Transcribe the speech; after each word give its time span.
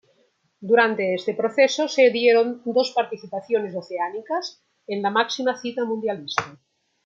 Durante 0.69 1.13
este 1.13 1.35
proceso 1.35 1.83
se 1.87 2.09
dieron 2.09 2.47
dos 2.65 2.89
participaciones 2.89 3.75
oceánicas 3.75 4.59
en 4.87 5.03
la 5.03 5.11
máxima 5.11 5.55
cita 5.55 5.85
mundialista. 5.85 6.57